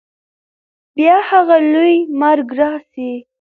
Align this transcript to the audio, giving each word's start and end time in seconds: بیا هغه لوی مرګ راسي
بیا 0.95 1.15
هغه 1.29 1.57
لوی 1.73 1.95
مرګ 2.19 2.49
راسي 2.59 3.11